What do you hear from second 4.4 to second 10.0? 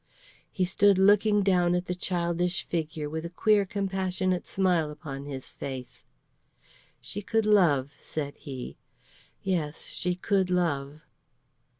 smile upon his face. "She could love," said he; "yes,